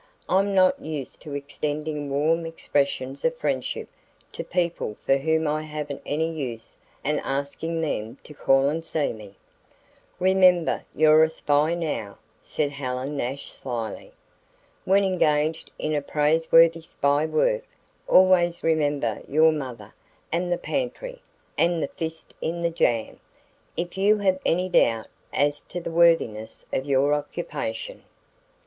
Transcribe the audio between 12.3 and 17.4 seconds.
said Helen Nash slyly. "When engaged in a praiseworthy spy